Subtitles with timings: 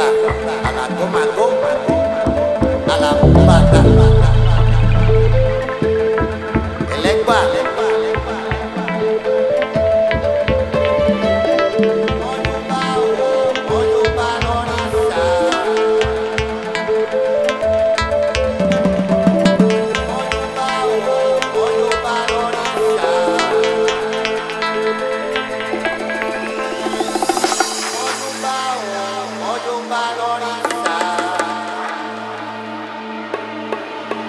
[0.00, 1.22] la, a la toma,
[2.86, 3.39] toma,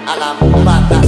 [0.08, 1.01] a la mata.